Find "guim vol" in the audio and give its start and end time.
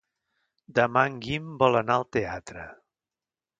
1.27-1.79